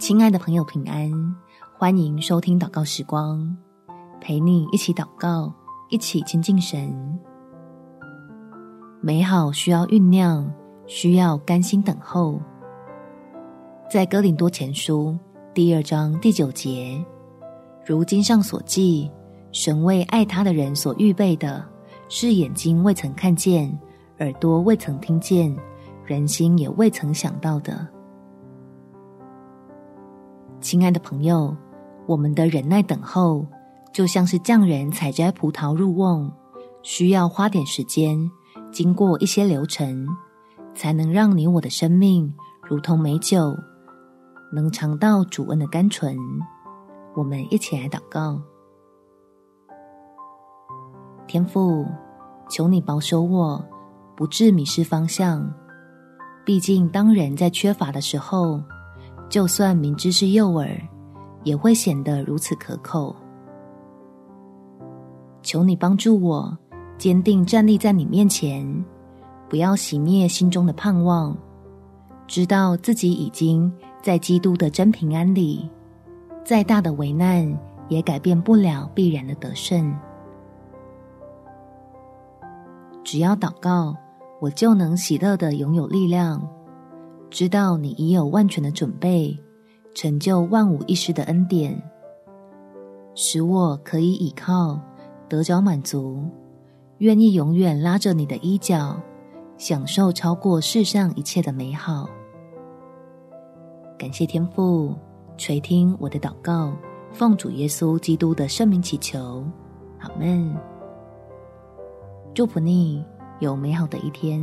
[0.00, 1.12] 亲爱的朋友，平安！
[1.76, 3.54] 欢迎收听祷告时光，
[4.18, 5.52] 陪你一起祷告，
[5.90, 7.20] 一起亲近神。
[9.02, 10.50] 美好需要酝酿，
[10.86, 12.40] 需要甘心等候。
[13.90, 15.14] 在哥林多前书
[15.52, 16.98] 第二章第九节，
[17.84, 19.10] 如经上所记，
[19.52, 21.62] 神为爱他的人所预备的，
[22.08, 23.70] 是眼睛未曾看见，
[24.20, 25.54] 耳朵未曾听见，
[26.06, 27.86] 人心也未曾想到的。
[30.60, 31.56] 亲爱的朋友，
[32.06, 33.46] 我们的忍耐等候，
[33.94, 36.30] 就像是匠人采摘葡萄入瓮，
[36.82, 38.30] 需要花点时间，
[38.70, 40.06] 经过一些流程，
[40.74, 43.56] 才能让你我的生命如同美酒，
[44.52, 46.14] 能尝到主恩的甘醇。
[47.14, 48.38] 我们一起来祷告：
[51.26, 51.86] 天父，
[52.50, 53.64] 求你保守我，
[54.14, 55.50] 不致迷失方向。
[56.44, 58.62] 毕竟，当人在缺乏的时候，
[59.30, 60.68] 就算明知是诱饵，
[61.44, 63.14] 也会显得如此可口。
[65.40, 66.58] 求你帮助我，
[66.98, 68.84] 坚定站立在你面前，
[69.48, 71.34] 不要熄灭心中的盼望。
[72.26, 75.70] 知道自己已经在基督的真平安里，
[76.44, 77.56] 再大的危难
[77.88, 79.96] 也改变不了必然的得胜。
[83.04, 83.94] 只要祷告，
[84.40, 86.42] 我就能喜乐的拥有力量。
[87.30, 89.38] 知道你已有万全的准备，
[89.94, 91.80] 成就万无一失的恩典，
[93.14, 94.80] 使我可以倚靠，
[95.28, 96.24] 得着满足，
[96.98, 99.00] 愿意永远拉着你的衣角，
[99.56, 102.10] 享受超过世上一切的美好。
[103.96, 104.94] 感谢天父
[105.36, 106.72] 垂听我的祷告，
[107.12, 109.44] 奉主耶稣基督的圣名祈求，
[110.00, 110.52] 阿们。
[112.34, 113.04] 祝福你
[113.38, 114.42] 有美好的一天，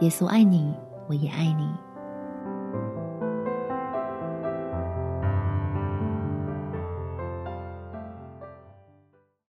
[0.00, 0.72] 耶稣爱你，
[1.08, 1.68] 我也爱你。